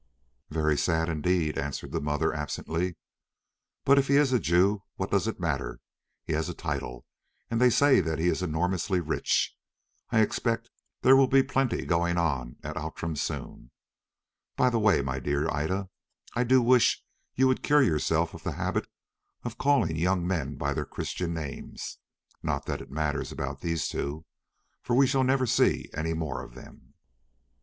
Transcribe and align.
"Very 0.49 0.79
sad 0.79 1.09
indeed," 1.09 1.59
answered 1.59 1.91
the 1.91 2.01
mother 2.01 2.33
absently; 2.33 2.95
"but 3.85 3.99
if 3.99 4.07
he 4.07 4.15
is 4.15 4.33
a 4.33 4.39
Jew, 4.39 4.81
what 4.95 5.11
does 5.11 5.27
it 5.27 5.39
matter? 5.39 5.79
He 6.25 6.33
has 6.33 6.49
a 6.49 6.55
title, 6.55 7.05
and 7.51 7.61
they 7.61 7.69
say 7.69 7.99
that 8.01 8.17
he 8.17 8.27
is 8.27 8.41
enormously 8.41 8.99
rich. 8.99 9.55
I 10.09 10.21
expect 10.21 10.71
there 11.03 11.15
will 11.15 11.27
be 11.27 11.43
plenty 11.43 11.85
going 11.85 12.17
on 12.17 12.55
at 12.63 12.77
Outram 12.77 13.15
soon. 13.15 13.69
By 14.57 14.71
the 14.71 14.79
way, 14.79 15.03
my 15.03 15.19
dear 15.19 15.47
Ida, 15.53 15.91
I 16.33 16.45
do 16.45 16.63
wish 16.63 17.03
you 17.35 17.47
would 17.47 17.61
cure 17.61 17.83
yourself 17.83 18.33
of 18.33 18.41
the 18.41 18.53
habit 18.53 18.87
of 19.43 19.59
calling 19.59 19.97
young 19.97 20.25
men 20.25 20.55
by 20.55 20.73
their 20.73 20.83
Christian 20.85 21.31
names—not 21.35 22.65
that 22.65 22.81
it 22.81 22.89
matters 22.89 23.31
about 23.31 23.61
these 23.61 23.87
two, 23.87 24.25
for 24.81 24.95
we 24.95 25.05
shall 25.05 25.23
never 25.23 25.45
see 25.45 25.91
any 25.93 26.15
more 26.15 26.43
of 26.43 26.55
them." 26.55 26.95